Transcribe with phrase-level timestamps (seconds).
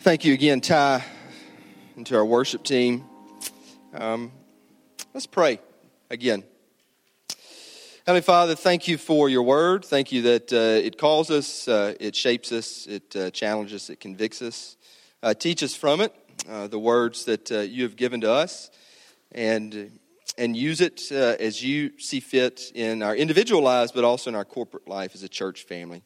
[0.00, 1.04] Thank you again, Ty,
[1.96, 3.04] and to our worship team.
[3.92, 4.30] Um,
[5.12, 5.58] let's pray
[6.08, 6.44] again.
[8.06, 9.84] Heavenly Father, thank you for your word.
[9.84, 13.98] Thank you that uh, it calls us, uh, it shapes us, it uh, challenges, it
[13.98, 14.76] convicts us.
[15.20, 16.14] Uh, teach us from it
[16.48, 18.70] uh, the words that uh, you have given to us,
[19.32, 19.98] and
[20.38, 24.44] and use it as you see fit in our individual lives, but also in our
[24.44, 26.04] corporate life as a church family.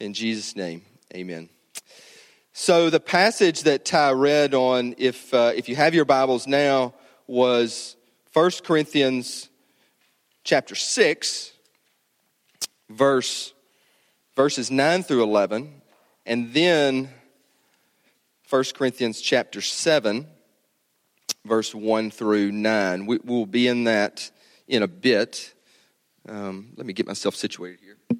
[0.00, 0.80] In Jesus' name,
[1.14, 1.50] Amen.
[2.60, 6.92] So the passage that Ty read on, if uh, if you have your Bibles now,
[7.28, 7.94] was
[8.32, 9.48] 1 Corinthians
[10.42, 11.52] chapter six,
[12.90, 13.54] verse
[14.34, 15.82] verses nine through eleven,
[16.26, 17.08] and then
[18.50, 20.26] 1 Corinthians chapter seven,
[21.44, 23.06] verse one through nine.
[23.06, 24.32] We, will be in that
[24.66, 25.54] in a bit.
[26.28, 28.18] Um, let me get myself situated here.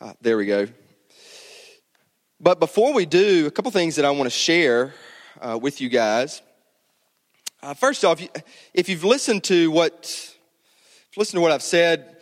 [0.00, 0.66] Uh, there we go.
[2.46, 4.94] But before we do, a couple things that I want to share
[5.40, 6.42] uh, with you guys.
[7.60, 8.24] Uh, first off,
[8.72, 10.32] if you've listened to what,
[11.16, 12.18] listen to what I've said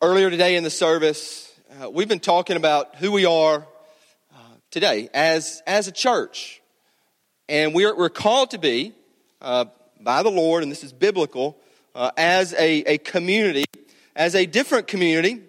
[0.00, 3.66] earlier today in the service, uh, we've been talking about who we are
[4.32, 4.38] uh,
[4.70, 6.62] today as as a church,
[7.48, 8.92] and we're we're called to be
[9.42, 9.64] uh,
[10.00, 11.58] by the Lord, and this is biblical,
[11.96, 13.64] uh, as a, a community,
[14.14, 15.42] as a different community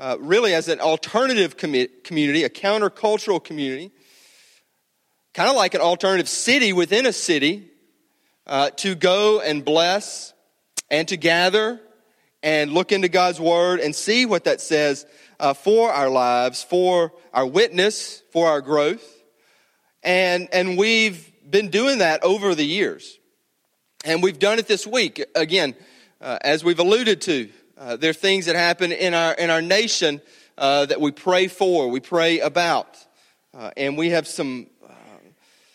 [0.00, 3.90] uh, really as an alternative community, a countercultural community,
[5.34, 7.68] kind of like an alternative city within a city,
[8.46, 10.32] uh, to go and bless
[10.90, 11.78] and to gather
[12.42, 15.04] and look into God's Word and see what that says
[15.38, 19.06] uh, for our lives, for our witness, for our growth.
[20.02, 23.18] And, and we've been doing that over the years.
[24.06, 25.22] And we've done it this week.
[25.34, 25.74] Again,
[26.22, 29.62] uh, as we've alluded to, uh, there are things that happen in our, in our
[29.62, 30.20] nation
[30.58, 32.98] uh, that we pray for, we pray about.
[33.54, 34.92] Uh, and we have some, uh,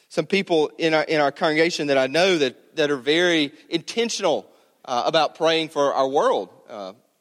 [0.08, 4.46] some people in our, in our congregation that I know that, that are very intentional
[4.86, 6.50] uh, about praying for our world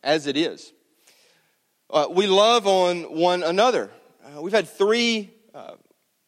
[0.03, 0.71] as it is.
[2.11, 3.91] we love on one another.
[4.39, 5.31] we've had three,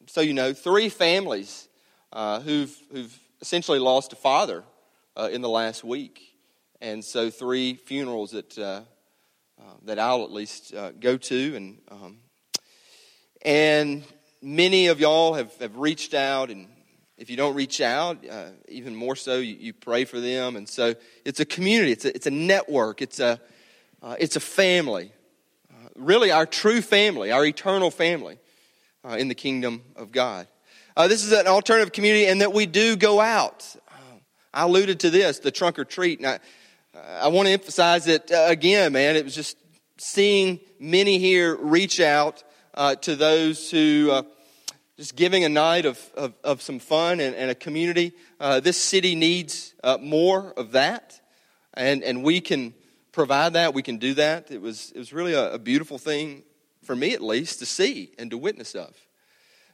[0.06, 1.68] so you know, three families
[2.10, 4.64] who've, who've essentially lost a father
[5.30, 6.35] in the last week
[6.80, 8.82] and so three funerals that uh,
[9.58, 12.18] uh, that I'll at least uh, go to, and um,
[13.42, 14.02] and
[14.42, 16.68] many of y'all have, have reached out, and
[17.16, 20.68] if you don't reach out, uh, even more so, you, you, pray for them, and
[20.68, 20.94] so
[21.24, 23.40] it's a community, it's a, it's a network, it's a
[24.02, 25.12] uh, it's a family,
[25.70, 28.38] uh, really our true family, our eternal family
[29.18, 30.48] in the kingdom of God.
[30.96, 33.76] this is an alternative community, and that we do go out.
[34.52, 36.18] I alluded to this, the trunk or treat.
[36.18, 36.40] And
[37.04, 39.16] I, want to emphasize that uh, again, man.
[39.16, 39.56] It was just
[39.98, 42.42] seeing many here reach out
[42.74, 44.22] uh, to those who uh,
[44.96, 48.12] just giving a night of, of, of some fun and, and a community.
[48.40, 51.20] Uh, this city needs uh, more of that,
[51.74, 52.72] and, and we can
[53.12, 53.74] provide that.
[53.74, 54.50] We can do that.
[54.50, 56.44] It was, it was really a, a beautiful thing,
[56.82, 58.94] for me at least, to see and to witness of.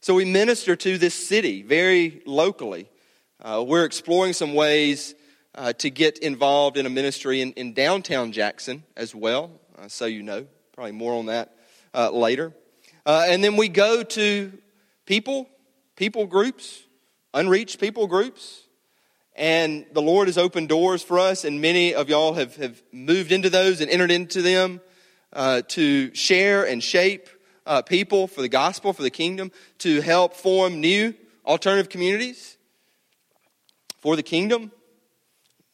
[0.00, 2.88] So we minister to this city very locally.
[3.44, 5.14] We're exploring some ways
[5.54, 10.06] uh, to get involved in a ministry in, in downtown Jackson as well, uh, so
[10.06, 10.46] you know.
[10.72, 11.54] Probably more on that
[11.92, 12.54] uh, later.
[13.04, 14.52] Uh, and then we go to
[15.04, 15.46] people,
[15.96, 16.82] people groups,
[17.34, 18.62] unreached people groups.
[19.34, 23.32] And the Lord has opened doors for us, and many of y'all have, have moved
[23.32, 24.80] into those and entered into them
[25.32, 27.28] uh, to share and shape
[27.66, 31.14] uh, people for the gospel, for the kingdom, to help form new
[31.46, 32.56] alternative communities
[34.00, 34.72] for the kingdom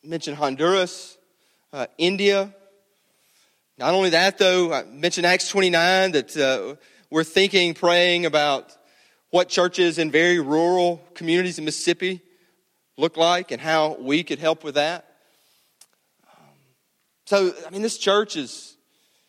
[0.09, 1.19] mentioned Honduras,
[1.71, 2.55] uh, India.
[3.77, 6.77] Not only that, though, I mentioned Acts 29 that uh,
[7.11, 8.75] we're thinking, praying about
[9.29, 12.23] what churches in very rural communities in Mississippi
[12.97, 15.05] look like and how we could help with that.
[17.27, 18.79] So, I mean, this church is,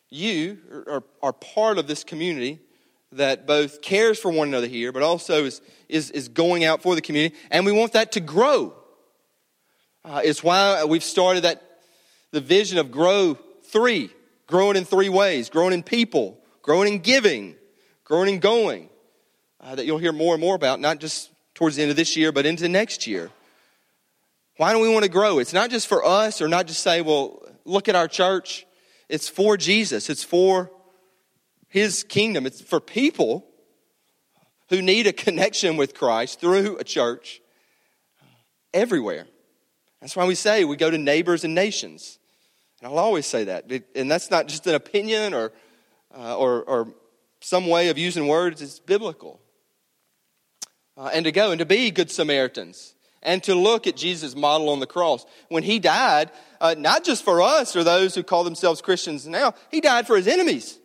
[0.09, 2.57] you are, are part of this community
[3.11, 5.59] that both cares for one another here, but also is,
[5.89, 7.35] is, is going out for the community.
[7.51, 8.78] And we want that to grow.
[10.05, 11.61] Uh, it's why we've started that
[12.31, 14.09] the vision of grow three,
[14.47, 17.55] growing in three ways, growing in people, growing in giving,
[18.03, 18.89] growing in going.
[19.61, 22.15] Uh, that you'll hear more and more about, not just towards the end of this
[22.15, 23.29] year, but into next year.
[24.55, 25.39] Why do we want to grow?
[25.39, 28.65] It's not just for us or not just say, well, look at our church.
[29.09, 30.09] It's for Jesus.
[30.09, 30.71] It's for
[31.67, 32.45] his kingdom.
[32.45, 33.45] It's for people
[34.69, 37.41] who need a connection with Christ through a church
[38.73, 39.27] everywhere.
[40.01, 42.19] That's why we say we go to neighbors and nations.
[42.81, 43.69] And I'll always say that.
[43.95, 45.51] And that's not just an opinion or,
[46.17, 46.93] uh, or, or
[47.41, 49.41] some way of using words it's biblical.
[50.97, 54.69] Uh, and to go and to be good Samaritans and to look at Jesus' model
[54.69, 55.25] on the cross.
[55.49, 56.31] When he died,
[56.61, 60.15] uh, not just for us or those who call themselves Christians now, he died for
[60.15, 60.77] his enemies,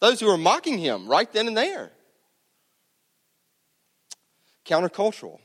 [0.00, 1.92] those who were mocking him right then and there.
[4.66, 5.38] Countercultural,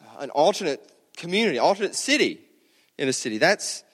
[0.00, 2.40] uh, an alternate community, alternate city
[2.98, 3.38] in a city.
[3.38, 3.84] That's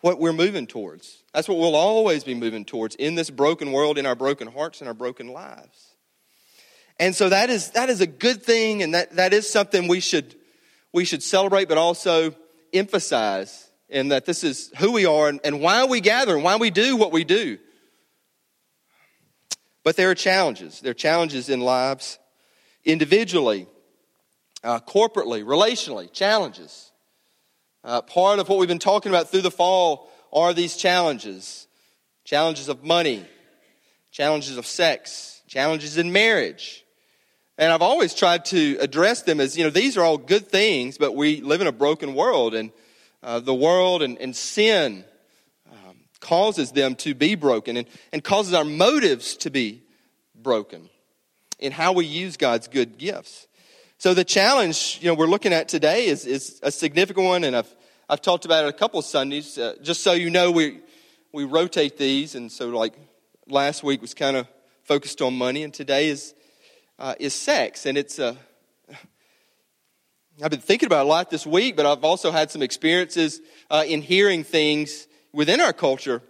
[0.00, 1.22] what we're moving towards.
[1.32, 4.80] That's what we'll always be moving towards in this broken world, in our broken hearts,
[4.80, 5.94] and our broken lives.
[7.00, 10.00] And so that is, that is a good thing, and that, that is something we
[10.00, 10.34] should,
[10.92, 12.34] we should celebrate, but also
[12.72, 16.56] emphasize in that this is who we are and, and why we gather and why
[16.56, 17.58] we do what we do.
[19.84, 20.80] But there are challenges.
[20.80, 22.18] There are challenges in lives
[22.84, 23.66] individually,
[24.64, 26.90] uh, corporately, relationally, challenges.
[27.84, 31.66] Uh, part of what we've been talking about through the fall are these challenges
[32.24, 33.24] challenges of money,
[34.10, 36.84] challenges of sex, challenges in marriage.
[37.56, 40.98] And I've always tried to address them as, you know, these are all good things,
[40.98, 42.70] but we live in a broken world, and
[43.22, 45.04] uh, the world and, and sin
[45.72, 49.82] um, causes them to be broken and, and causes our motives to be
[50.34, 50.88] broken
[51.58, 53.47] in how we use God's good gifts.
[54.00, 57.56] So the challenge, you know, we're looking at today is, is a significant one, and
[57.56, 57.74] I've,
[58.08, 59.58] I've talked about it a couple of Sundays.
[59.58, 60.78] Uh, just so you know, we,
[61.32, 62.94] we rotate these, and so like
[63.48, 64.46] last week was kind of
[64.84, 66.32] focused on money, and today is,
[67.00, 67.86] uh, is sex.
[67.86, 68.36] And it's, uh,
[70.40, 73.82] I've been thinking about a lot this week, but I've also had some experiences uh,
[73.84, 76.22] in hearing things within our culture.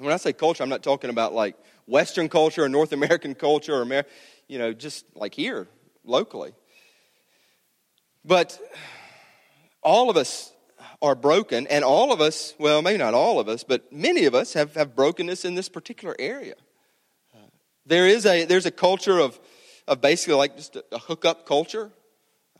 [0.00, 1.54] When I say culture, I'm not talking about like
[1.86, 4.06] Western culture or North American culture or, Amer-
[4.48, 5.68] you know, just like here
[6.04, 6.54] locally.
[8.24, 8.58] But
[9.82, 10.52] all of us
[11.00, 14.34] are broken, and all of us, well, maybe not all of us, but many of
[14.34, 16.54] us have, have brokenness in this particular area.
[17.84, 19.38] There is a, there's a culture of,
[19.88, 21.90] of basically like just a, a hookup culture.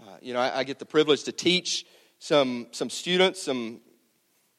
[0.00, 1.86] Uh, you know, I, I, get the privilege to teach
[2.18, 3.80] some, some students, some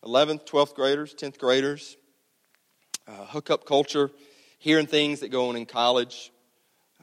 [0.05, 1.97] 11th, 12th graders, 10th graders,
[3.09, 4.09] uh, hookup culture,
[4.57, 6.31] hearing things that go on in college,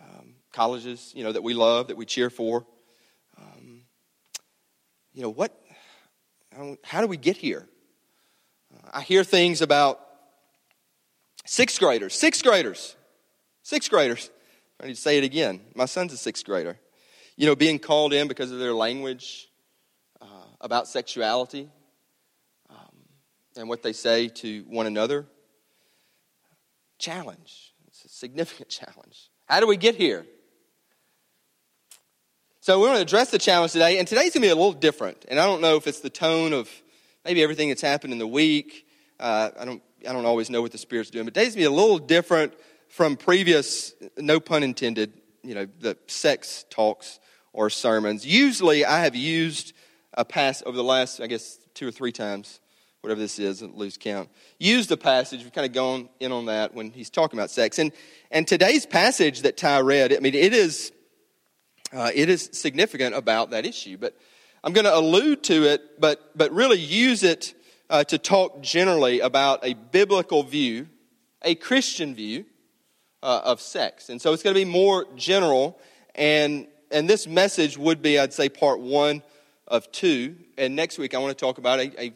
[0.00, 2.64] um, colleges, you know, that we love, that we cheer for
[5.12, 5.52] you know, what,
[6.84, 7.66] how do we get here?
[8.74, 10.00] Uh, I hear things about
[11.46, 12.96] sixth graders, sixth graders,
[13.62, 14.30] sixth graders.
[14.80, 15.60] I need to say it again.
[15.74, 16.78] My son's a sixth grader.
[17.36, 19.48] You know, being called in because of their language
[20.20, 20.26] uh,
[20.60, 21.68] about sexuality
[22.68, 22.76] um,
[23.56, 25.26] and what they say to one another.
[26.98, 27.74] Challenge.
[27.88, 29.30] It's a significant challenge.
[29.46, 30.26] How do we get here?
[32.62, 34.74] So we're going to address the challenge today, and today's going to be a little
[34.74, 35.24] different.
[35.28, 36.68] And I don't know if it's the tone of
[37.24, 38.86] maybe everything that's happened in the week.
[39.18, 41.70] Uh, I don't I don't always know what the Spirit's doing, but today's going to
[41.70, 42.52] be a little different
[42.88, 47.18] from previous, no pun intended, you know, the sex talks
[47.54, 48.26] or sermons.
[48.26, 49.72] Usually, I have used
[50.12, 52.60] a pass over the last, I guess, two or three times,
[53.00, 54.28] whatever this is, lose count.
[54.58, 55.42] Used a passage.
[55.42, 57.90] We've kind of gone in on that when he's talking about sex, and
[58.30, 60.12] and today's passage that Ty read.
[60.12, 60.92] I mean, it is
[61.92, 63.96] uh, it is significant about that issue.
[63.96, 64.16] But
[64.62, 67.54] I'm going to allude to it, but, but really use it
[67.88, 70.88] uh, to talk generally about a biblical view,
[71.42, 72.44] a Christian view
[73.22, 74.08] uh, of sex.
[74.08, 75.78] And so it's going to be more general,
[76.14, 79.22] and, and this message would be, I'd say, part one
[79.66, 80.36] of two.
[80.58, 82.12] And next week, I want to talk about a, a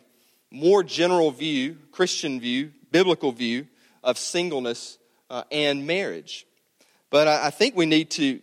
[0.50, 3.66] more general view, Christian view, biblical view
[4.02, 4.98] of singleness
[5.30, 6.46] uh, and marriage.
[7.10, 8.40] But I, I think we need to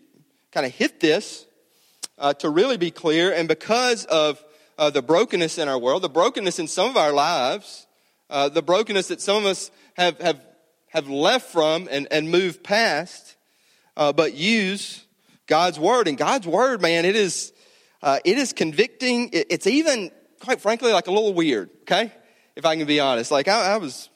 [0.51, 1.45] kind of hit this
[2.17, 3.33] uh, to really be clear.
[3.33, 4.43] And because of
[4.77, 7.87] uh, the brokenness in our world, the brokenness in some of our lives,
[8.29, 10.41] uh, the brokenness that some of us have, have,
[10.87, 13.35] have left from and, and moved past,
[13.97, 15.05] uh, but use
[15.47, 16.07] God's word.
[16.07, 17.53] And God's word, man, it is,
[18.01, 19.29] uh, it is convicting.
[19.33, 22.11] It, it's even, quite frankly, like a little weird, okay?
[22.55, 23.31] If I can be honest.
[23.31, 24.09] Like, I, I was,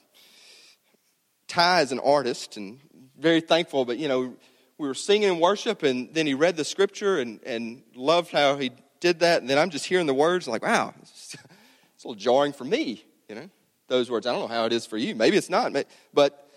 [1.48, 2.80] Ty as an artist and
[3.18, 4.36] very thankful, but, you know,
[4.78, 8.58] we were singing in worship, and then he read the scripture and, and loved how
[8.58, 9.42] he did that.
[9.42, 11.36] And then I'm just hearing the words, like, wow, it's,
[11.96, 13.50] it's a little jarring for me, you know,
[13.88, 14.28] those words.
[14.28, 15.16] I don't know how it is for you.
[15.16, 15.74] Maybe it's not.
[16.14, 16.50] But,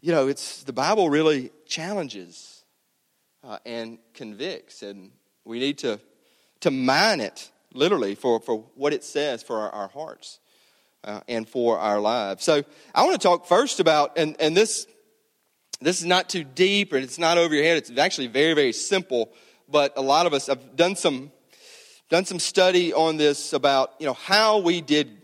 [0.00, 2.64] you know, it's the Bible really challenges
[3.44, 5.12] uh, and convicts, and
[5.44, 6.00] we need to,
[6.60, 10.40] to mine it literally for, for what it says for our, our hearts.
[11.02, 12.44] Uh, and for our lives.
[12.44, 12.62] So
[12.94, 14.86] I want to talk first about, and, and this
[15.80, 17.78] this is not too deep and it's not over your head.
[17.78, 19.32] It's actually very, very simple.
[19.68, 21.30] But a lot of us have done some,
[22.08, 25.22] done some study on this about you know, how we did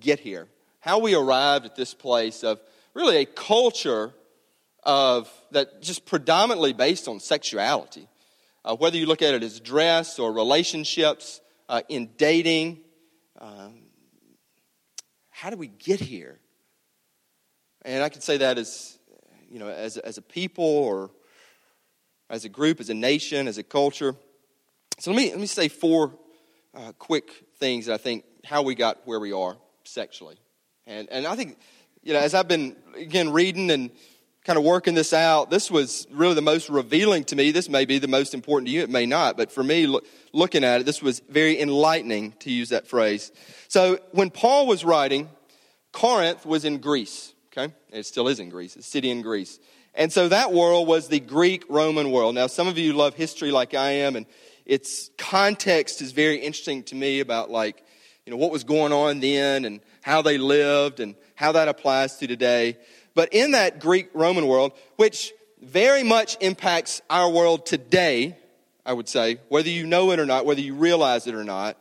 [0.00, 0.48] get here,
[0.80, 2.60] how we arrived at this place of
[2.94, 4.14] really a culture
[4.84, 8.08] of that just predominantly based on sexuality.
[8.64, 12.80] Uh, whether you look at it as dress or relationships, uh, in dating,
[13.38, 13.82] um,
[15.30, 16.38] how do we get here?
[17.82, 18.97] And I can say that as,
[19.50, 21.10] you know, as, as a people or
[22.30, 24.14] as a group, as a nation, as a culture.
[24.98, 26.12] So let me, let me say four
[26.74, 30.36] uh, quick things that I think how we got where we are sexually.
[30.86, 31.58] And, and I think,
[32.02, 33.90] you know, as I've been, again, reading and
[34.44, 37.50] kind of working this out, this was really the most revealing to me.
[37.50, 40.06] This may be the most important to you, it may not, but for me, look,
[40.32, 43.30] looking at it, this was very enlightening, to use that phrase.
[43.68, 45.28] So when Paul was writing,
[45.92, 47.74] Corinth was in Greece, okay?
[47.90, 49.58] It still is in Greece, a city in Greece.
[49.94, 52.34] And so that world was the Greek Roman world.
[52.34, 54.26] Now, some of you love history like I am, and
[54.64, 57.84] its context is very interesting to me about like,
[58.24, 62.16] you know, what was going on then and how they lived and how that applies
[62.18, 62.76] to today.
[63.14, 68.36] But in that Greek Roman world, which very much impacts our world today,
[68.86, 71.76] I would say, whether you know it or not, whether you realize it or not,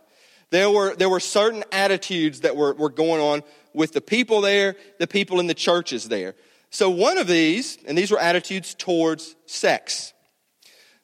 [0.50, 3.44] there were, there were certain attitudes that were, were going on
[3.78, 6.34] with the people there, the people in the churches there.
[6.72, 10.14] So one of these, and these were attitudes towards sex.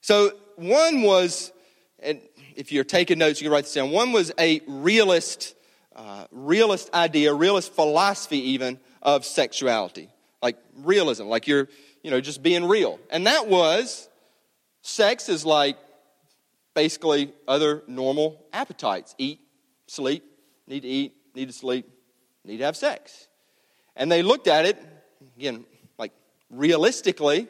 [0.02, 1.54] So one was,
[2.00, 2.20] and
[2.56, 3.92] if you're taking notes, you can write this down.
[3.92, 5.54] One was a realist,
[5.96, 10.10] uh, realist idea, realist philosophy even of sexuality,
[10.42, 11.70] like realism, like you're,
[12.02, 13.00] you know, just being real.
[13.12, 14.10] And that was,
[14.82, 15.78] sex is like
[16.74, 19.42] basically other normal appetites: eat,
[19.86, 20.24] sleep,
[20.68, 21.86] need to eat, need to sleep,
[22.46, 23.28] need to have sex.
[23.96, 24.78] And they looked at it
[25.38, 25.66] again,
[25.98, 26.12] like
[26.50, 27.48] realistically,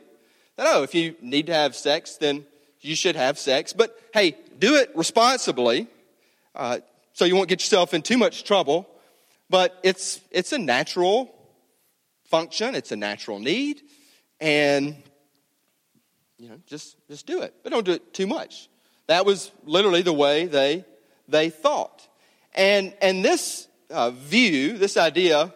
[0.55, 2.45] that oh, if you need to have sex, then
[2.81, 3.73] you should have sex.
[3.73, 5.87] But hey, do it responsibly
[6.55, 6.79] uh,
[7.13, 8.87] so you won't get yourself in too much trouble.
[9.49, 11.33] But it's, it's a natural
[12.25, 13.81] function, it's a natural need,
[14.39, 14.95] and
[16.39, 17.53] you know, just, just do it.
[17.63, 18.67] But don't do it too much.
[19.07, 20.85] That was literally the way they,
[21.27, 22.07] they thought.
[22.55, 25.53] And, and this uh, view, this idea,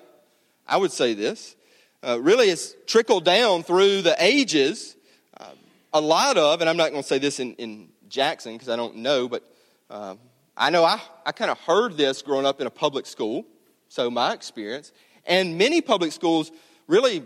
[0.68, 1.56] I would say this,
[2.04, 4.96] uh, really has trickled down through the ages.
[5.40, 5.52] Uh,
[5.94, 8.76] a lot of, and I'm not going to say this in, in Jackson because I
[8.76, 9.44] don't know, but
[9.90, 10.16] uh,
[10.56, 13.46] I know I, I kind of heard this growing up in a public school,
[13.90, 14.92] so my experience.
[15.26, 16.52] And many public schools
[16.88, 17.24] really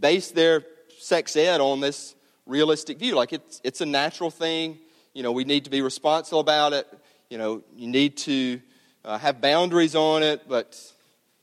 [0.00, 0.64] base their
[0.98, 2.14] sex ed on this
[2.46, 3.14] realistic view.
[3.14, 4.78] Like it's, it's a natural thing.
[5.14, 6.86] You know, we need to be responsible about it.
[7.28, 8.60] You know, you need to
[9.04, 10.78] uh, have boundaries on it, but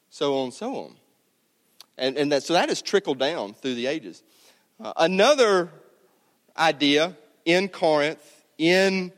[0.09, 0.95] so on so on.
[1.97, 4.23] And, and that, so that has trickled down through the ages.
[4.79, 5.69] Uh, another
[6.57, 8.23] idea in Corinth,
[8.57, 9.11] in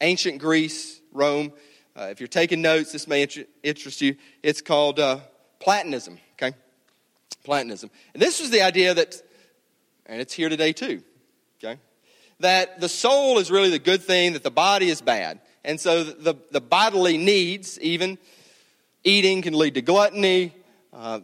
[0.00, 1.52] ancient Greece, Rome,
[1.96, 3.26] uh, if you're taking notes, this may
[3.62, 4.16] interest you.
[4.42, 5.20] It's called uh,
[5.60, 6.56] Platonism, okay?
[7.44, 7.90] Platonism.
[8.12, 9.22] And this was the idea that,
[10.06, 11.02] and it's here today too,
[11.62, 11.78] okay?
[12.40, 15.40] That the soul is really the good thing, that the body is bad.
[15.64, 18.18] And so the, the bodily needs, even
[19.02, 20.52] eating, can lead to gluttony,
[20.92, 21.20] uh,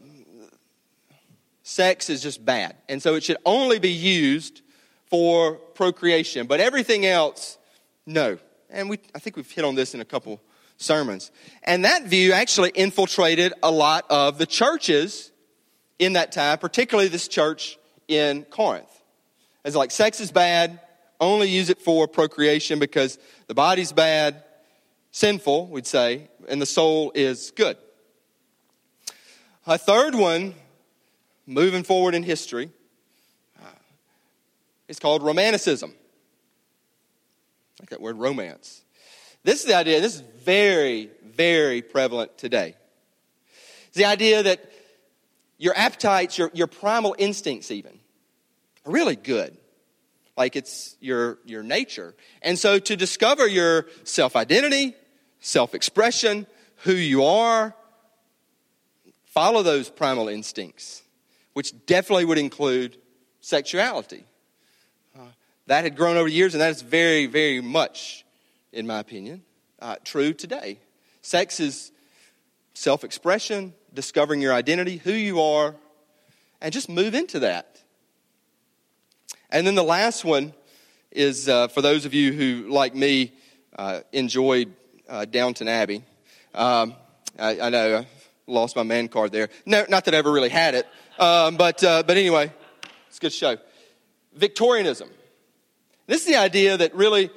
[1.63, 2.77] sex is just bad.
[2.89, 4.63] And so it should only be used
[5.07, 6.47] for procreation.
[6.47, 7.59] But everything else,
[8.07, 8.39] no.
[8.71, 10.41] And we, I think we've hit on this in a couple
[10.77, 11.31] sermons.
[11.63, 15.31] And that view actually infiltrated a lot of the churches
[15.99, 17.79] in that time, particularly this church
[18.09, 18.89] in Corinth.
[19.65, 20.81] It's like sex is bad,
[21.21, 24.43] only use it for procreation because the body's bad,
[25.13, 27.77] sinful, we'd say, and the soul is good.
[29.67, 30.55] A third one
[31.47, 32.71] moving forward in history.
[33.61, 33.67] Uh,
[34.89, 35.95] it's called romanticism.
[37.79, 38.83] Like that word romance.
[39.43, 42.75] This is the idea, this is very, very prevalent today.
[43.89, 44.71] It's the idea that
[45.59, 47.99] your appetites, your, your primal instincts, even,
[48.87, 49.57] are really good.
[50.41, 52.15] Like it's your, your nature.
[52.41, 54.95] And so to discover your self identity,
[55.41, 56.47] self expression,
[56.85, 57.75] who you are,
[59.27, 61.03] follow those primal instincts
[61.53, 62.97] which definitely would include
[63.43, 64.25] sexuality.
[65.15, 65.25] Uh,
[65.67, 68.25] that had grown over the years, and that is very, very much,
[68.73, 69.43] in my opinion,
[69.83, 70.79] uh, true today.
[71.21, 71.93] Sex is
[72.73, 75.77] self expression, discovering your identity, who you are,
[76.63, 77.70] and just move into that.
[79.53, 80.55] And then the last one
[81.11, 83.33] is uh, for those of you who, like me,
[83.77, 84.73] uh, enjoyed
[85.09, 86.05] uh, Downton Abbey.
[86.55, 86.95] Um,
[87.39, 88.07] I, I, know I
[88.47, 89.49] lost my man card there.
[89.67, 90.87] No, not that I ever really had it,
[91.19, 92.53] um, but, uh, but anyway,
[93.09, 93.57] it's a good show.
[94.35, 95.11] Victorianism.
[96.07, 97.31] This is the idea that really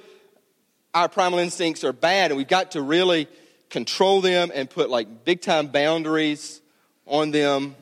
[0.94, 3.28] our primal instincts are bad and we've got to really
[3.70, 6.62] control them and put like big time boundaries
[7.08, 7.76] on them.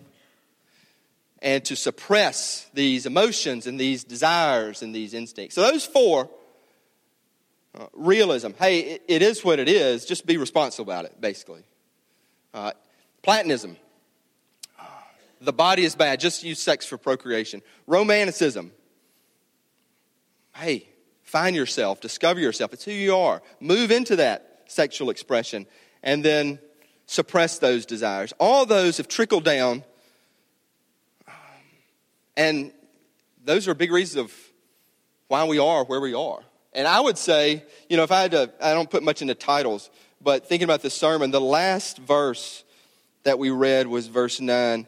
[1.41, 5.55] And to suppress these emotions and these desires and these instincts.
[5.55, 6.29] So, those four
[7.77, 11.63] uh, realism hey, it, it is what it is, just be responsible about it, basically.
[12.53, 12.71] Uh,
[13.21, 13.77] Platonism
[15.41, 17.61] the body is bad, just use sex for procreation.
[17.87, 18.71] Romanticism
[20.55, 20.87] hey,
[21.23, 22.73] find yourself, discover yourself.
[22.73, 23.41] It's who you are.
[23.59, 25.65] Move into that sexual expression
[26.03, 26.59] and then
[27.05, 28.33] suppress those desires.
[28.37, 29.83] All those have trickled down
[32.41, 32.71] and
[33.43, 34.33] those are big reasons of
[35.27, 36.39] why we are where we are.
[36.73, 39.35] And I would say, you know, if I had to, I don't put much into
[39.35, 42.63] titles, but thinking about this sermon, the last verse
[43.23, 44.87] that we read was verse 9.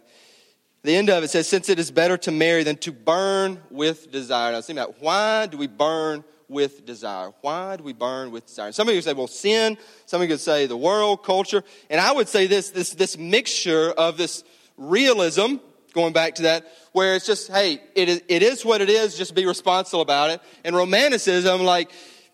[0.81, 4.11] The end of it says, Since it is better to marry than to burn with
[4.11, 4.51] desire.
[4.51, 7.31] Now, think about why do we burn with desire?
[7.41, 8.71] Why do we burn with desire?
[8.71, 9.77] Somebody would say, well, sin.
[10.07, 11.63] Somebody could say the world, culture.
[11.89, 14.43] And I would say this, this, this mixture of this
[14.75, 15.57] realism
[15.93, 19.17] going back to that, where it's just, hey, it is, it is what it is,
[19.17, 20.41] just be responsible about it.
[20.63, 21.91] And romanticism, like,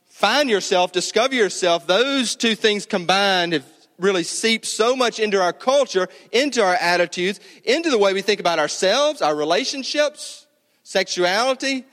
[0.07, 3.65] find yourself, discover yourself, those two things combined have
[3.99, 8.39] really seeped so much into our culture, into our attitudes, into the way we think
[8.39, 10.47] about ourselves, our relationships,
[10.83, 11.85] sexuality,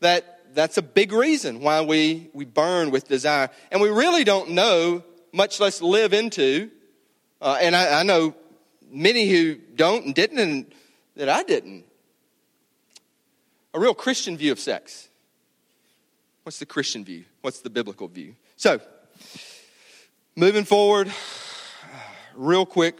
[0.00, 3.50] that that's a big reason why we, we burn with desire.
[3.72, 5.02] And we really don't know,
[5.32, 6.70] much less live into,
[7.40, 8.34] uh, and I, I know
[8.90, 10.66] many who don't and didn't and
[11.16, 11.84] that I didn't.
[13.72, 15.08] A real Christian view of sex.
[16.44, 17.24] What's the Christian view?
[17.40, 18.34] What's the biblical view?
[18.56, 18.80] So,
[20.36, 21.12] moving forward,
[22.34, 22.98] real quick,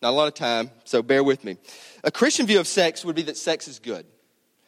[0.00, 1.56] not a lot of time, so bear with me.
[2.04, 4.06] A Christian view of sex would be that sex is good.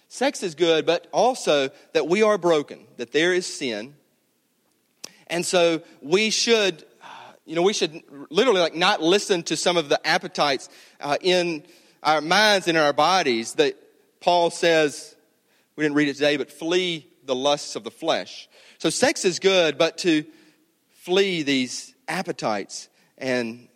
[0.09, 3.95] Sex is good, but also that we are broken, that there is sin.
[5.29, 6.85] And so we should,
[7.47, 10.69] you know, we should literally like not listen to some of the appetites
[11.01, 11.63] uh, in
[12.03, 13.77] our minds and our bodies that
[14.21, 15.15] Paul says,
[15.77, 18.49] we didn't read it today, but flee the lusts of the flesh.
[18.79, 20.25] So sex is good, but to
[20.89, 23.69] flee these appetites and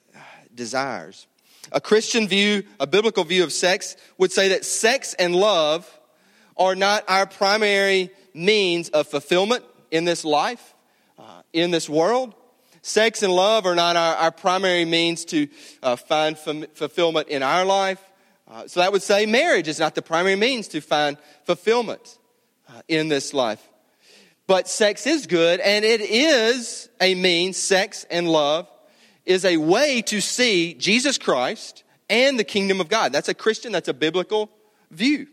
[0.54, 1.26] desires.
[1.72, 5.90] A Christian view, a biblical view of sex, would say that sex and love
[6.56, 10.74] are not our primary means of fulfillment in this life,
[11.18, 12.34] uh, in this world.
[12.82, 15.48] Sex and love are not our, our primary means to
[15.82, 18.00] uh, find f- fulfillment in our life.
[18.46, 22.18] Uh, so that would say marriage is not the primary means to find fulfillment
[22.68, 23.62] uh, in this life.
[24.46, 28.68] But sex is good, and it is a means, sex and love
[29.24, 33.12] is a way to see Jesus Christ and the kingdom of God.
[33.12, 34.50] That's a Christian, that's a biblical
[34.90, 35.28] view.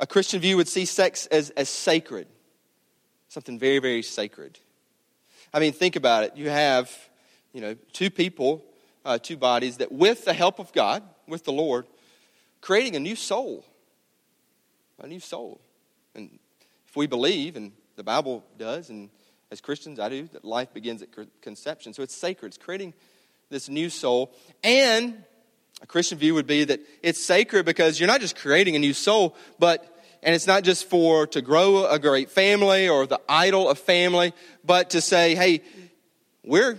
[0.00, 2.26] A Christian view would see sex as, as sacred,
[3.28, 4.58] something very, very sacred.
[5.54, 6.36] I mean, think about it.
[6.36, 6.90] You have,
[7.52, 8.64] you know, two people
[9.06, 11.86] uh, two bodies that, with the help of God, with the Lord,
[12.60, 13.64] creating a new soul.
[15.00, 15.60] A new soul.
[16.14, 16.38] And
[16.88, 19.08] if we believe, and the Bible does, and
[19.50, 21.08] as Christians I do, that life begins at
[21.40, 21.94] conception.
[21.94, 22.48] So it's sacred.
[22.48, 22.94] It's creating
[23.48, 24.34] this new soul.
[24.64, 25.22] And
[25.80, 28.92] a Christian view would be that it's sacred because you're not just creating a new
[28.92, 29.92] soul, but
[30.22, 34.32] and it's not just for to grow a great family or the idol of family,
[34.64, 35.62] but to say, hey,
[36.42, 36.76] we're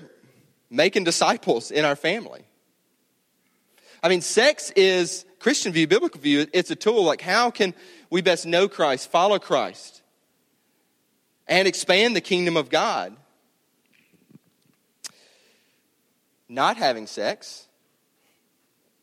[0.69, 2.45] making disciples in our family.
[4.03, 7.73] I mean, sex is Christian view, biblical view, it's a tool like how can
[8.09, 10.01] we best know Christ, follow Christ,
[11.47, 13.15] and expand the kingdom of God?
[16.49, 17.67] Not having sex,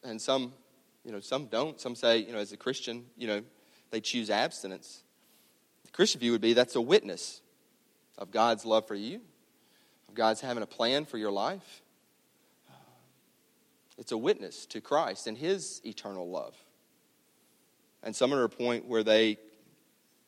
[0.02, 0.52] and some,
[1.04, 1.78] you know, some don't.
[1.80, 3.42] Some say, you know, as a Christian, you know,
[3.90, 5.02] they choose abstinence.
[5.84, 7.42] The Christian view would be that's a witness
[8.16, 9.20] of God's love for you,
[10.14, 11.82] God's having a plan for your life.
[13.98, 16.54] It's a witness to Christ and His eternal love.
[18.02, 19.38] And some are at a point where they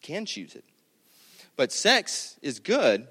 [0.02, 0.64] can choose it.
[1.56, 3.08] But sex is good,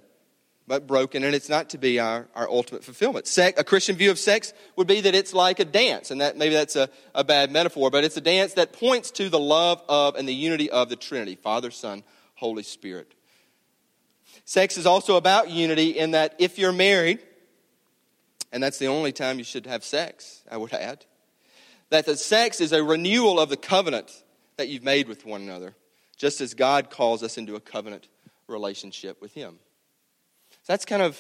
[0.68, 3.28] but broken, and it's not to be our, our ultimate fulfillment.
[3.28, 6.38] Sex, a Christian view of sex would be that it's like a dance, and that
[6.38, 9.84] maybe that's a, a bad metaphor, but it's a dance that points to the love
[9.88, 12.04] of and the unity of the Trinity Father, Son,
[12.36, 13.14] Holy Spirit.
[14.46, 17.20] Sex is also about unity in that if you're married,
[18.52, 21.04] and that's the only time you should have sex, I would add,
[21.90, 24.24] that the sex is a renewal of the covenant
[24.58, 25.76] that you've made with one another,
[26.16, 28.08] just as God calls us into a covenant
[28.48, 29.60] relationship with Him.
[30.52, 31.20] So that's kind of,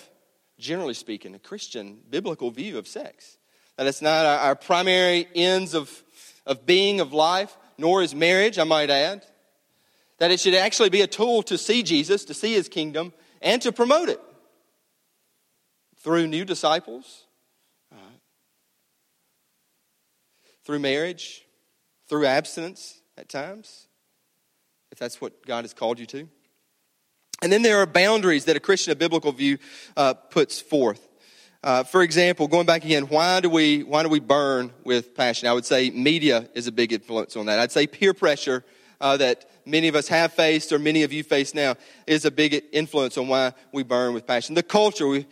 [0.60, 3.38] generally speaking, a Christian biblical view of sex.
[3.78, 6.04] That it's not our primary ends of,
[6.46, 9.26] of being, of life, nor is marriage, I might add.
[10.19, 13.62] That it should actually be a tool to see Jesus, to see his kingdom, and
[13.62, 14.21] to promote it
[15.97, 17.25] through new disciples,
[17.91, 17.97] uh,
[20.63, 21.45] through marriage,
[22.08, 23.88] through abstinence at times,
[24.91, 26.30] if that's what God has called you to.
[27.41, 29.58] And then there are boundaries that a Christian, a biblical view,
[29.97, 31.06] uh, puts forth.
[31.63, 35.49] Uh, for example, going back again, why do we why do we burn with passion?
[35.49, 37.60] I would say media is a big influence on that.
[37.60, 38.63] I'd say peer pressure
[39.01, 41.75] uh, that many of us have faced or many of you face now
[42.08, 44.56] is a big influence on why we burn with passion.
[44.56, 45.25] The culture we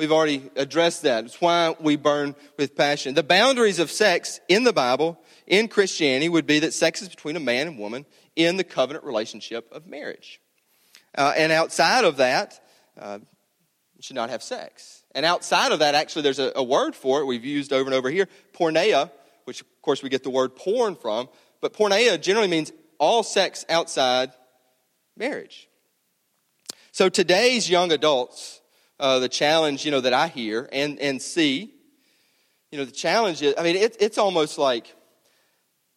[0.00, 1.26] we've already addressed that.
[1.26, 3.14] It's why we burn with passion.
[3.14, 7.36] The boundaries of sex in the Bible in Christianity would be that sex is between
[7.36, 10.40] a man and woman in the covenant relationship of marriage,
[11.18, 12.60] uh, and outside of that,
[12.98, 15.02] uh, you should not have sex.
[15.14, 17.94] And outside of that, actually, there's a, a word for it we've used over and
[17.94, 19.10] over here porneia,
[19.44, 21.28] which, of course, we get the word porn from.
[21.60, 24.30] But porneia generally means all sex outside
[25.16, 25.68] marriage.
[26.92, 28.60] So today's young adults,
[29.00, 31.74] uh, the challenge, you know, that I hear and, and see,
[32.70, 34.94] you know, the challenge is, I mean, it, it's almost like,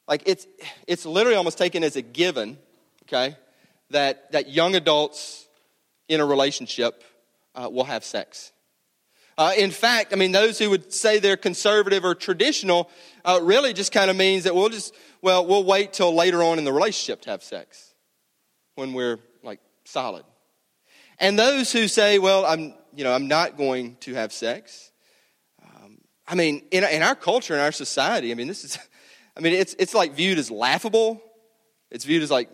[0.08, 0.48] like it's,
[0.88, 2.58] it's literally almost taken as a given,
[3.04, 3.36] okay,
[3.90, 5.48] that, that young adults
[6.08, 7.04] in a relationship
[7.54, 8.52] uh, will have sex.
[9.38, 12.90] Uh, in fact, I mean, those who would say they're conservative or traditional
[13.26, 16.60] uh, really just kind of means that we'll just, well, we'll wait till later on
[16.60, 17.94] in the relationship to have sex
[18.76, 20.26] when we're like solid.
[21.18, 24.92] And those who say, well, I'm, you know, I'm not going to have sex.
[25.64, 28.78] Um, I mean, in, in our culture, in our society, I mean, this is,
[29.38, 31.24] I mean, it's, it's like viewed as laughable.
[31.90, 32.50] It's viewed as like,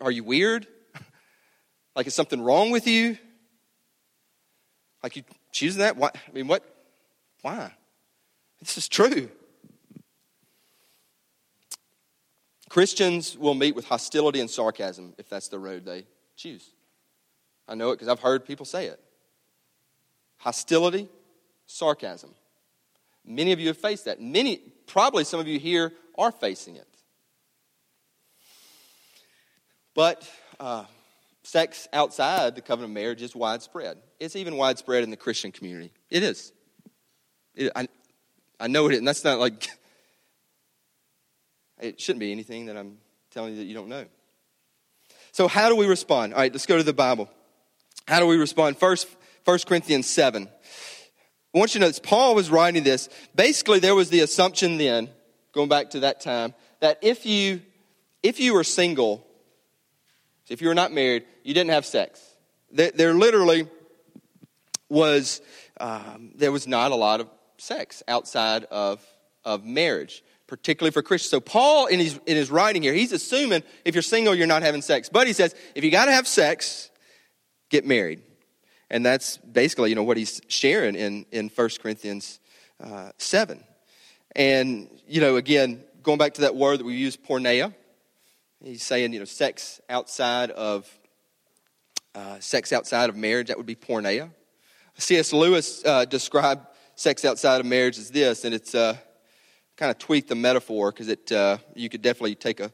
[0.00, 0.66] are you weird?
[1.94, 3.16] like, is something wrong with you?
[5.00, 5.96] Like, you choosing that?
[5.96, 6.10] Why?
[6.12, 6.64] I mean, what?
[7.42, 7.72] Why?
[8.60, 9.30] This is true.
[12.74, 16.72] Christians will meet with hostility and sarcasm if that's the road they choose.
[17.68, 18.98] I know it because I've heard people say it.
[20.38, 21.08] Hostility,
[21.66, 22.34] sarcasm.
[23.24, 24.20] Many of you have faced that.
[24.20, 24.56] Many,
[24.88, 26.88] probably some of you here are facing it.
[29.94, 30.86] But uh,
[31.44, 33.98] sex outside the covenant of marriage is widespread.
[34.18, 35.92] It's even widespread in the Christian community.
[36.10, 36.52] It is.
[37.54, 37.86] It, I,
[38.58, 39.68] I know it, and that's not like,
[41.84, 42.98] it shouldn't be anything that I'm
[43.30, 44.06] telling you that you don't know.
[45.32, 46.32] So, how do we respond?
[46.32, 47.28] All right, let's go to the Bible.
[48.06, 48.78] How do we respond?
[48.78, 49.08] First,
[49.44, 50.48] 1 Corinthians 7.
[51.54, 53.08] I want you to know, Paul was writing this.
[53.34, 55.08] Basically, there was the assumption then,
[55.52, 57.62] going back to that time, that if you
[58.22, 59.26] if you were single,
[60.48, 62.22] if you were not married, you didn't have sex.
[62.72, 63.68] There, there literally
[64.88, 65.42] was
[65.78, 69.04] um, there was not a lot of sex outside of,
[69.44, 71.30] of marriage, particularly for Christians.
[71.30, 74.62] So Paul, in his, in his writing here, he's assuming if you're single, you're not
[74.62, 75.08] having sex.
[75.08, 76.90] But he says, if you got to have sex,
[77.70, 78.22] get married.
[78.90, 82.38] And that's basically, you know, what he's sharing in, in 1 Corinthians
[82.82, 83.62] uh, 7.
[84.36, 87.74] And, you know, again, going back to that word that we use, porneia,
[88.62, 90.88] he's saying, you know, sex outside of,
[92.14, 94.30] uh, sex outside of marriage, that would be porneia.
[94.98, 95.32] C.S.
[95.32, 98.96] Lewis uh, described sex outside of marriage as this, and it's uh,
[99.76, 102.72] kind of tweak the metaphor because it uh, you could definitely take a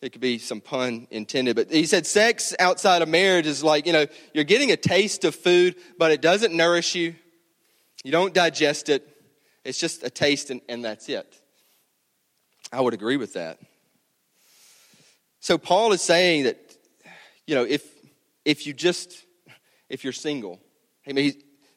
[0.00, 3.86] it could be some pun intended, but he said sex outside of marriage is like
[3.86, 7.14] you know you're getting a taste of food, but it doesn't nourish you.
[8.02, 9.06] You don't digest it.
[9.62, 11.38] It's just a taste, and, and that's it.
[12.72, 13.58] I would agree with that.
[15.40, 16.58] So Paul is saying that
[17.46, 17.86] you know if
[18.44, 19.26] if you just
[19.88, 20.60] if you're single
[21.08, 21.32] I mean,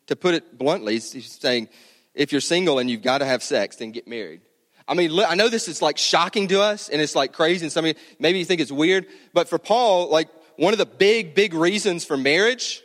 [0.07, 1.69] to put it bluntly, he's saying,
[2.13, 4.41] if you're single and you've got to have sex, then get married.
[4.87, 7.71] I mean, I know this is like shocking to us and it's like crazy and
[7.71, 10.85] some of you, maybe you think it's weird, but for Paul, like one of the
[10.85, 12.83] big, big reasons for marriage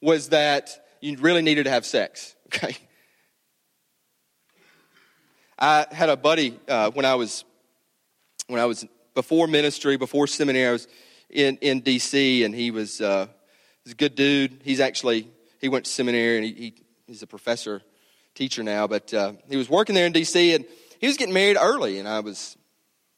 [0.00, 2.76] was that you really needed to have sex, okay?
[5.58, 7.44] I had a buddy uh, when I was,
[8.48, 10.88] when I was before ministry, before seminary, I was
[11.30, 12.42] in, in D.C.
[12.42, 13.26] and he was, uh,
[13.84, 14.60] he's a good dude.
[14.64, 15.28] He's actually
[15.64, 16.74] he went to seminary and he, he
[17.06, 17.80] he's a professor,
[18.34, 20.54] teacher now, but uh, he was working there in D.C.
[20.54, 20.64] and
[21.00, 22.56] he was getting married early, and I was,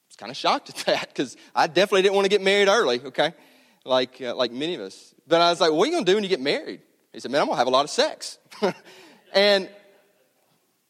[0.09, 3.01] was kind of shocked at that because I definitely didn't want to get married early,
[3.01, 3.35] okay,
[3.85, 5.15] like uh, like many of us.
[5.27, 6.81] But I was like, "What are you to do when you get married?"
[7.13, 8.39] He said, "Man, I'm to have a lot of sex,"
[9.35, 9.69] and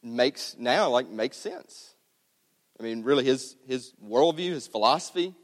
[0.03, 1.95] makes now like makes sense.
[2.79, 5.35] I mean, really, his his worldview, his philosophy.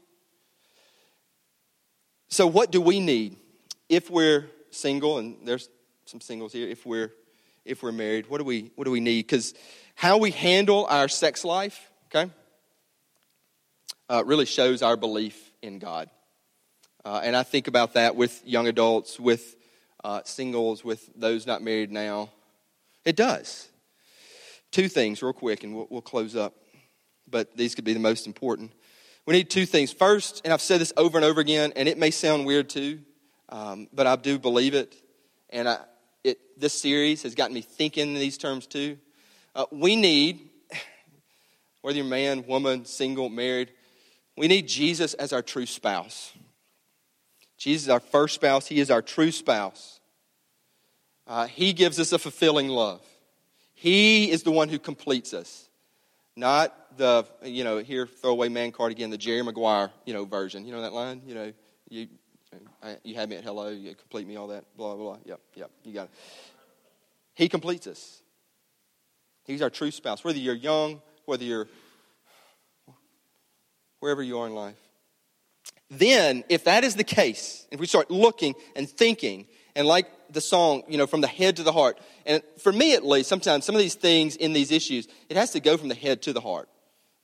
[2.29, 3.37] So, what do we need
[3.89, 5.19] if we're single?
[5.19, 5.69] And there's
[6.05, 7.11] some singles here if we're
[7.65, 8.27] if we're married.
[8.29, 9.23] What do we what do we need?
[9.23, 9.53] Because
[9.95, 12.31] how we handle our sex life okay
[14.09, 16.09] uh, really shows our belief in god.
[17.05, 19.55] Uh, and i think about that with young adults with
[20.03, 22.29] uh, singles with those not married now.
[23.05, 23.69] It does.
[24.71, 26.55] Two things real quick and we'll, we'll close up
[27.33, 28.71] but these could be the most important.
[29.25, 29.91] We need two things.
[29.91, 32.99] First, and I've said this over and over again, and it may sound weird too,
[33.49, 34.95] um, but I do believe it.
[35.49, 35.79] And I,
[36.23, 38.97] it, this series has gotten me thinking in these terms too.
[39.55, 40.49] Uh, we need,
[41.81, 43.71] whether you're man, woman, single, married,
[44.35, 46.33] we need Jesus as our true spouse.
[47.57, 49.99] Jesus is our first spouse, He is our true spouse.
[51.25, 53.01] Uh, he gives us a fulfilling love.
[53.73, 55.69] He is the one who completes us,
[56.35, 60.65] not the, you know, here, throwaway man card again, the Jerry Maguire, you know, version.
[60.65, 61.21] You know that line?
[61.25, 61.53] You know,
[61.89, 62.07] you,
[62.81, 65.17] Uh, you had me at hello, you complete me, all that, blah, blah, blah.
[65.25, 66.11] Yep, yep, you got it.
[67.35, 68.21] He completes us.
[69.45, 70.23] He's our true spouse.
[70.23, 71.67] Whether you're young, whether you're
[73.99, 74.75] wherever you are in life.
[75.89, 80.41] Then, if that is the case, if we start looking and thinking, and like the
[80.41, 83.63] song, you know, from the head to the heart, and for me at least, sometimes
[83.63, 86.33] some of these things in these issues, it has to go from the head to
[86.33, 86.67] the heart.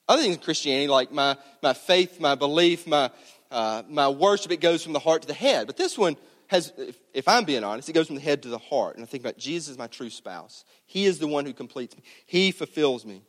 [0.07, 3.11] Other things in Christianity, like my, my faith, my belief, my,
[3.51, 5.67] uh, my worship, it goes from the heart to the head.
[5.67, 8.49] But this one has, if, if, I'm being honest, it goes from the head to
[8.49, 8.95] the heart.
[8.95, 10.65] And I think about Jesus, is my true spouse.
[10.85, 13.23] He is the one who completes me, He fulfills me.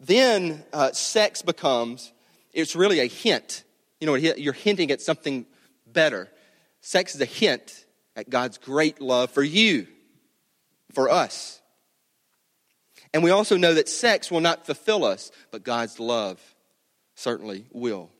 [0.00, 2.12] Then uh, sex becomes,
[2.52, 3.64] it's really a hint.
[4.00, 5.46] You know, you're hinting at something
[5.86, 6.28] better.
[6.80, 9.86] Sex is a hint at God's great love for you,
[10.92, 11.60] for us.
[13.14, 16.40] And we also know that sex will not fulfill us, but God's love
[17.14, 18.10] certainly will.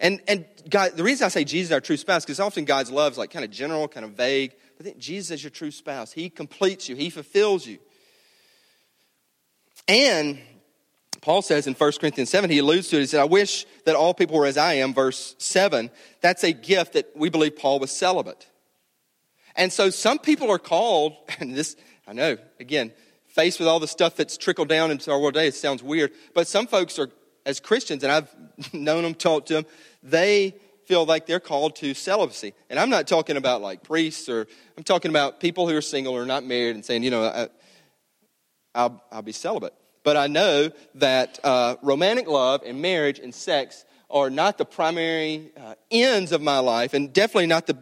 [0.00, 2.90] And, and God, the reason I say Jesus is our true spouse, because often God's
[2.90, 4.52] love is like kind of general, kind of vague.
[4.76, 6.12] But I think Jesus is your true spouse.
[6.12, 7.78] He completes you, He fulfills you.
[9.88, 10.38] And
[11.20, 13.00] Paul says in 1 Corinthians 7, he alludes to it.
[13.00, 15.90] He said, I wish that all people were as I am, verse 7.
[16.20, 18.46] That's a gift that we believe Paul was celibate.
[19.56, 22.92] And so some people are called, and this, I know, again,
[23.26, 26.12] faced with all the stuff that's trickled down into our world today, it sounds weird.
[26.34, 27.10] But some folks are,
[27.44, 28.34] as Christians, and I've
[28.72, 29.66] known them, talked to them,
[30.02, 30.54] they
[30.86, 32.54] feel like they're called to celibacy.
[32.70, 36.14] And I'm not talking about like priests, or I'm talking about people who are single
[36.16, 37.48] or not married and saying, you know,
[38.74, 39.74] I, will I'll be celibate.
[40.02, 45.52] But I know that uh, romantic love and marriage and sex are not the primary
[45.56, 47.76] uh, ends of my life, and definitely not the,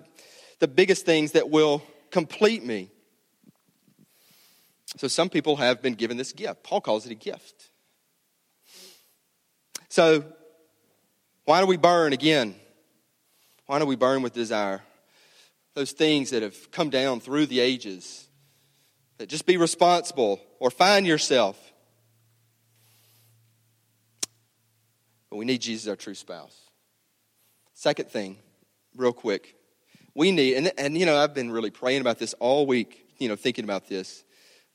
[0.59, 2.90] the biggest things that will complete me.
[4.96, 6.62] So some people have been given this gift.
[6.64, 7.70] Paul calls it a gift.
[9.88, 10.24] So,
[11.46, 12.56] why do we burn again?
[13.66, 14.82] Why do we burn with desire?
[15.74, 18.26] Those things that have come down through the ages.
[19.18, 21.56] That just be responsible or find yourself.
[25.30, 26.54] But we need Jesus, our true spouse.
[27.74, 28.37] Second thing,
[28.96, 29.54] real quick.
[30.14, 33.28] We need, and, and you know, I've been really praying about this all week, you
[33.28, 34.24] know, thinking about this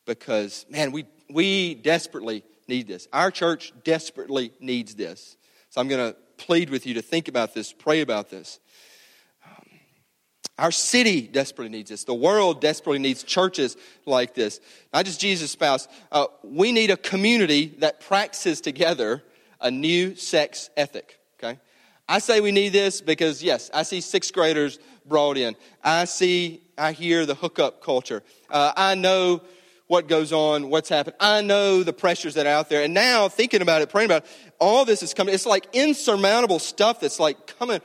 [0.06, 3.08] because, man, we, we desperately need this.
[3.12, 5.38] Our church desperately needs this.
[5.70, 8.60] So I'm going to plead with you to think about this, pray about this.
[9.46, 9.66] Um,
[10.58, 12.04] our city desperately needs this.
[12.04, 13.78] The world desperately needs churches
[14.08, 14.60] like this.
[14.92, 15.88] Not just Jesus' spouse.
[16.12, 19.24] Uh, we need a community that practices together
[19.62, 21.20] a new sex ethic.
[21.38, 21.60] Okay?
[22.10, 25.56] I say we need this because, yes, I see sixth graders brought in.
[25.84, 28.24] I see, I hear the hookup culture.
[28.50, 29.42] Uh, I know
[29.92, 31.18] what goes on, what's happened.
[31.20, 32.82] I know the pressures that are out there.
[32.82, 35.34] And now thinking about it, praying about it, all this is coming.
[35.36, 37.82] It's like insurmountable stuff that's like coming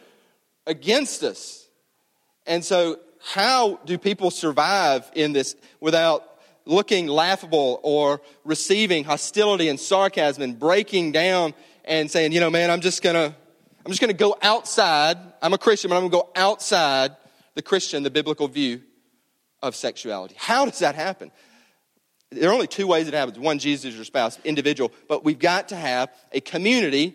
[0.68, 1.66] against us.
[2.46, 3.00] And so,
[3.32, 6.22] how do people survive in this without
[6.64, 12.70] looking laughable or receiving hostility and sarcasm and breaking down and saying, you know, man,
[12.70, 13.34] I'm just gonna,
[13.84, 15.18] I'm just gonna go outside.
[15.42, 17.16] I'm a Christian, but I'm gonna go outside
[17.56, 18.82] the Christian, the biblical view
[19.60, 20.36] of sexuality.
[20.38, 21.32] How does that happen?
[22.30, 23.38] There are only two ways it happens.
[23.38, 24.92] One, Jesus is your spouse, individual.
[25.08, 27.14] But we've got to have a community,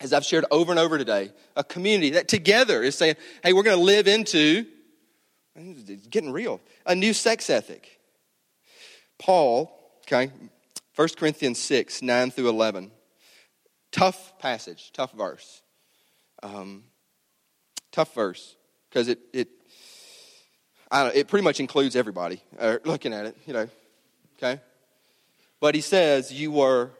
[0.00, 3.62] as I've shared over and over today, a community that together is saying, hey, we're
[3.62, 4.66] going to live into,
[5.56, 8.00] it's getting real, a new sex ethic.
[9.18, 9.70] Paul,
[10.06, 10.30] okay,
[10.96, 12.90] 1 Corinthians 6, 9 through 11.
[13.92, 15.62] Tough passage, tough verse.
[16.42, 16.84] Um,
[17.92, 18.56] tough verse,
[18.88, 19.48] because it, it
[20.92, 23.68] it pretty much includes everybody uh, looking at it, you know.
[24.36, 24.60] Okay?
[25.60, 26.90] But he says, You were,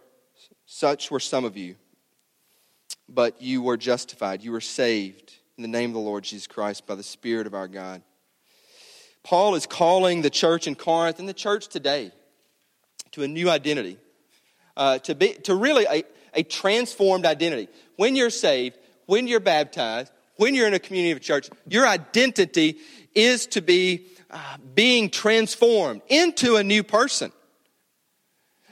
[0.66, 1.76] such were some of you,
[3.08, 4.42] but you were justified.
[4.42, 7.54] You were saved in the name of the Lord Jesus Christ by the Spirit of
[7.54, 8.02] our God.
[9.22, 12.12] Paul is calling the church in Corinth and the church today
[13.12, 13.98] to a new identity,
[14.76, 17.68] uh, to, be, to really a, a transformed identity.
[17.96, 22.78] When you're saved, when you're baptized, when you're in a community of church, your identity
[23.14, 27.32] is to be uh, being transformed into a new person.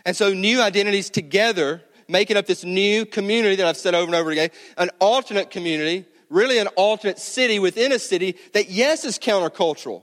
[0.05, 4.15] And so, new identities together making up this new community that I've said over and
[4.15, 9.19] over again, an alternate community, really an alternate city within a city that, yes, is
[9.19, 10.03] countercultural.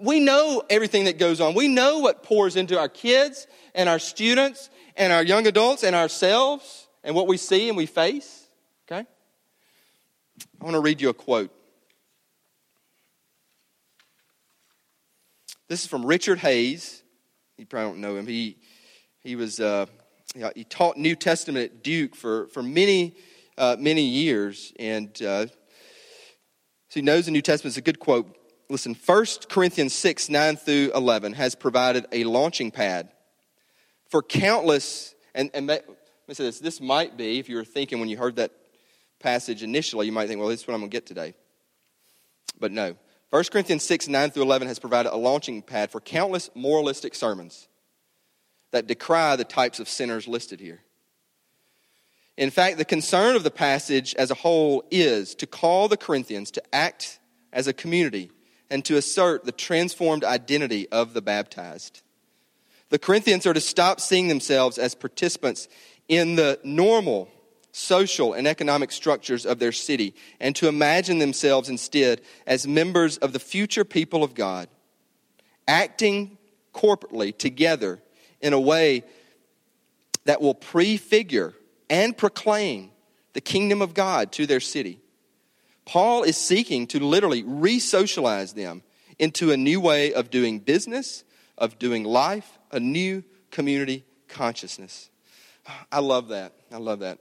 [0.00, 1.54] We know everything that goes on.
[1.54, 5.94] We know what pours into our kids and our students and our young adults and
[5.94, 8.46] ourselves and what we see and we face.
[8.90, 9.06] Okay?
[10.60, 11.52] I want to read you a quote.
[15.72, 17.02] This is from Richard Hays.
[17.56, 18.26] You probably don't know him.
[18.26, 18.58] He,
[19.20, 19.86] he was uh,
[20.54, 23.16] he taught New Testament at Duke for, for many,
[23.56, 24.74] uh, many years.
[24.78, 25.52] And uh, so
[26.90, 28.36] he knows the New Testament is a good quote.
[28.68, 33.08] Listen, 1 Corinthians 6, 9 through 11 has provided a launching pad
[34.10, 35.88] for countless, and, and let
[36.28, 38.50] me say this, this might be, if you were thinking when you heard that
[39.20, 41.32] passage initially, you might think, well, this is what I'm going to get today.
[42.60, 42.94] But no.
[43.32, 47.66] 1 Corinthians 6, 9 through 11 has provided a launching pad for countless moralistic sermons
[48.72, 50.82] that decry the types of sinners listed here.
[52.36, 56.50] In fact, the concern of the passage as a whole is to call the Corinthians
[56.50, 57.20] to act
[57.54, 58.30] as a community
[58.68, 62.02] and to assert the transformed identity of the baptized.
[62.90, 65.68] The Corinthians are to stop seeing themselves as participants
[66.06, 67.30] in the normal
[67.72, 73.32] social and economic structures of their city and to imagine themselves instead as members of
[73.32, 74.68] the future people of God,
[75.66, 76.36] acting
[76.74, 78.00] corporately together
[78.40, 79.02] in a way
[80.26, 81.54] that will prefigure
[81.88, 82.90] and proclaim
[83.32, 85.00] the kingdom of God to their city.
[85.84, 88.82] Paul is seeking to literally re socialize them
[89.18, 91.24] into a new way of doing business,
[91.58, 95.10] of doing life, a new community consciousness.
[95.90, 96.52] I love that.
[96.70, 97.18] I love that.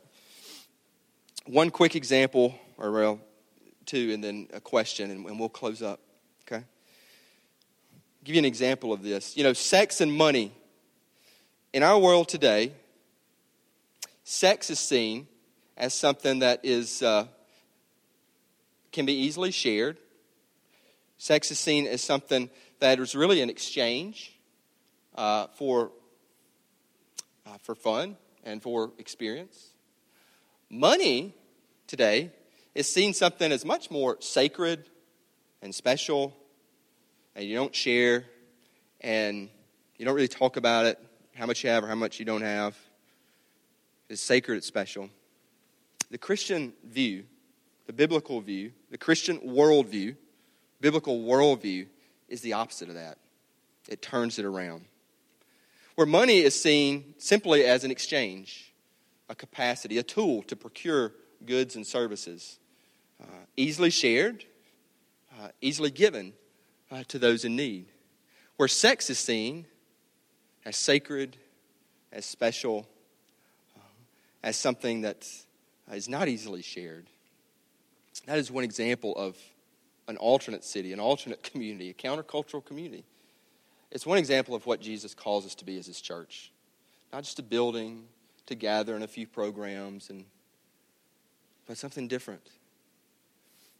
[1.47, 3.19] One quick example, or well,
[3.85, 5.99] two, and then a question, and, we'll close up.
[6.45, 6.63] Okay?
[6.63, 9.35] I'll give you an example of this.
[9.35, 10.51] You know, sex and money
[11.73, 12.73] in our world today,
[14.23, 15.27] sex is seen
[15.77, 17.25] as something that is uh,
[18.91, 19.97] can be easily shared.
[21.17, 22.49] Sex is seen as something
[22.79, 24.37] that is really an exchange
[25.15, 25.91] uh, for
[27.47, 29.70] uh, for fun and for experience.
[30.73, 31.35] Money
[31.85, 32.31] today
[32.73, 34.89] is seen something as much more sacred
[35.61, 36.33] and special,
[37.35, 38.23] and you don't share,
[39.01, 39.49] and
[39.97, 40.97] you don't really talk about it
[41.35, 42.77] how much you have or how much you don't have.
[44.07, 45.09] It's sacred, it's special.
[46.09, 47.25] The Christian view,
[47.85, 50.15] the biblical view, the Christian worldview,
[50.79, 51.87] biblical worldview
[52.29, 53.17] is the opposite of that.
[53.89, 54.85] It turns it around.
[55.95, 58.70] Where money is seen simply as an exchange,
[59.31, 61.13] a capacity, a tool to procure
[61.45, 62.59] goods and services,
[63.23, 64.43] uh, easily shared,
[65.39, 66.33] uh, easily given
[66.91, 67.85] uh, to those in need.
[68.57, 69.65] Where sex is seen
[70.65, 71.37] as sacred,
[72.11, 72.85] as special,
[73.77, 73.79] uh,
[74.43, 75.25] as something that
[75.93, 77.07] is not easily shared.
[78.25, 79.37] That is one example of
[80.09, 83.05] an alternate city, an alternate community, a countercultural community.
[83.91, 86.51] It's one example of what Jesus calls us to be as his church.
[87.13, 88.07] Not just a building
[88.47, 90.25] to gather in a few programs and
[91.67, 92.49] but something different.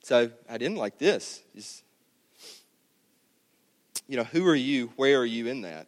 [0.03, 1.41] So I didn't like this.
[4.07, 4.91] You know, who are you?
[4.95, 5.87] Where are you in that?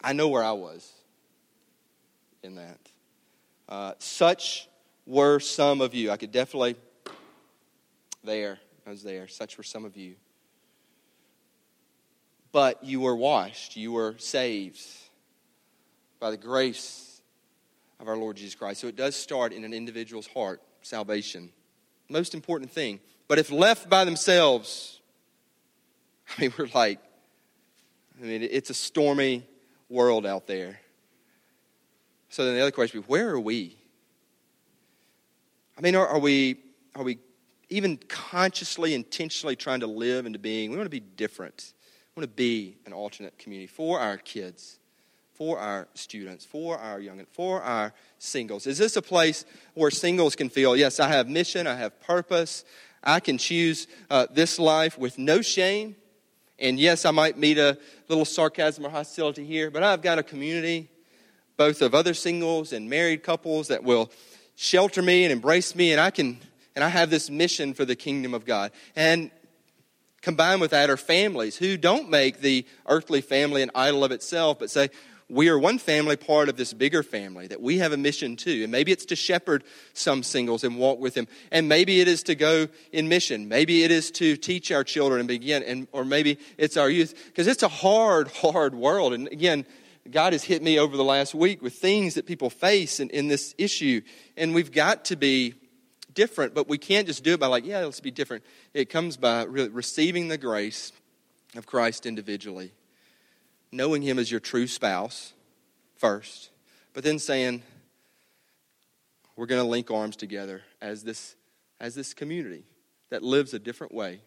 [0.00, 0.90] I know where I was
[2.42, 2.78] in that.
[3.68, 4.68] Uh, such
[5.06, 6.10] were some of you.
[6.10, 6.76] I could definitely,
[8.24, 9.28] there, I was there.
[9.28, 10.14] Such were some of you.
[12.50, 14.80] But you were washed, you were saved
[16.20, 17.11] by the grace
[18.02, 18.80] of our Lord Jesus Christ.
[18.80, 21.50] So it does start in an individual's heart, salvation.
[22.08, 22.98] Most important thing.
[23.28, 25.00] But if left by themselves,
[26.36, 26.98] I mean, we're like,
[28.20, 29.46] I mean, it's a stormy
[29.88, 30.80] world out there.
[32.28, 33.76] So then the other question is, where are we?
[35.78, 36.58] I mean, are, are, we
[36.96, 37.18] are we
[37.70, 40.70] even consciously, intentionally trying to live into being?
[40.70, 41.72] We want to be different.
[42.14, 44.78] We want to be an alternate community for our kids,
[45.34, 48.66] for our students, for our young, and for our singles.
[48.66, 52.64] Is this a place where singles can feel, yes, I have mission, I have purpose,
[53.02, 55.96] I can choose uh, this life with no shame?
[56.58, 57.78] And yes, I might meet a
[58.08, 60.88] little sarcasm or hostility here, but I've got a community,
[61.56, 64.10] both of other singles and married couples, that will
[64.54, 66.38] shelter me and embrace me, and I can
[66.74, 68.72] and I have this mission for the kingdom of God.
[68.96, 69.30] And
[70.22, 74.58] combined with that are families who don't make the earthly family an idol of itself,
[74.58, 74.88] but say,
[75.32, 78.60] we are one family part of this bigger family that we have a mission too.
[78.64, 79.64] And maybe it's to shepherd
[79.94, 81.26] some singles and walk with them.
[81.50, 83.48] And maybe it is to go in mission.
[83.48, 87.14] Maybe it is to teach our children and begin, and, or maybe it's our youth.
[87.28, 89.14] Because it's a hard, hard world.
[89.14, 89.64] And again,
[90.10, 93.28] God has hit me over the last week with things that people face in, in
[93.28, 94.02] this issue.
[94.36, 95.54] And we've got to be
[96.12, 98.44] different, but we can't just do it by, like, yeah, let's be different.
[98.74, 100.92] It comes by receiving the grace
[101.56, 102.74] of Christ individually,
[103.72, 105.32] knowing Him as your true spouse
[105.96, 106.50] first,
[106.92, 107.62] but then saying,
[109.34, 111.34] we're going to link arms together as this,
[111.80, 112.64] as this community
[113.10, 114.20] that lives a different way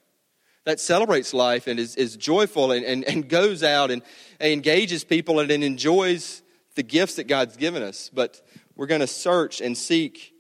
[0.66, 4.02] that celebrates life and is, is joyful and, and, and goes out and,
[4.40, 6.42] and engages people and, and enjoys
[6.74, 8.10] the gifts that God's given us.
[8.14, 8.42] But
[8.76, 10.34] we're going to search and seek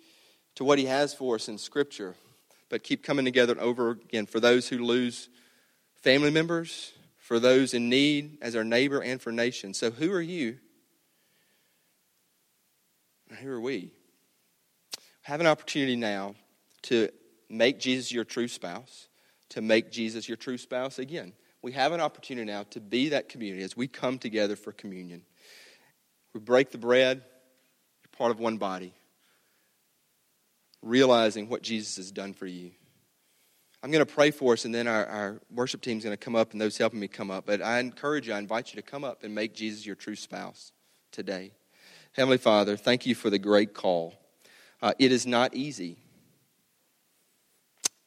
[0.56, 2.16] to what He has for us in Scripture,
[2.70, 5.30] but keep coming together over again for those who lose
[6.01, 6.91] family members,
[7.26, 9.78] for those in need as our neighbor, and for nations.
[9.78, 10.57] So, who are you?
[13.41, 13.91] Who are we?
[15.23, 16.36] Have an opportunity now
[16.84, 17.09] to
[17.49, 19.07] make Jesus your true spouse
[19.49, 21.34] to make Jesus your true spouse again.
[21.61, 25.23] We have an opportunity now to be that community as we come together for communion.
[26.34, 28.93] We break the bread, you're part of one body,
[30.82, 32.71] realizing what Jesus has done for you.
[33.86, 36.17] I'm going to pray for us, and then our, our worship team is going to
[36.17, 37.45] come up, and those helping me come up.
[37.45, 40.15] But I encourage you, I invite you to come up and make Jesus your true
[40.15, 40.71] spouse
[41.11, 41.51] today.
[42.13, 44.15] Heavenly Father, thank you for the great call.
[44.81, 45.99] Uh, it is not easy.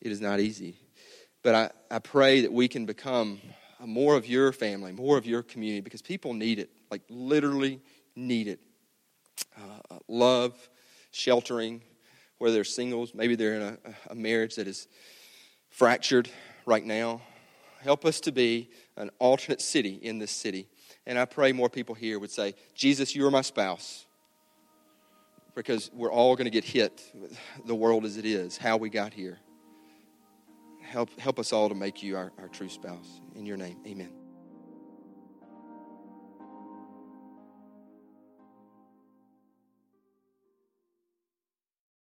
[0.00, 0.74] It is not easy.
[1.44, 3.40] But I, I pray that we can become
[3.78, 7.80] more of your family, more of your community, because people need it, like literally
[8.16, 8.58] need it.
[9.56, 10.68] Uh, uh love,
[11.12, 11.82] sheltering,
[12.38, 13.78] whether they're singles, maybe they're in a,
[14.10, 14.88] a marriage that is
[15.70, 16.28] fractured
[16.66, 17.22] right now.
[17.80, 20.68] Help us to be an alternate city in this city.
[21.06, 24.06] And I pray more people here would say, Jesus, you are my spouse.
[25.54, 27.02] Because we're all going to get hit,
[27.66, 29.38] the world as it is, how we got here
[30.88, 33.20] help, help us all to make you our, our true spouse.
[33.34, 34.17] In your name, amen.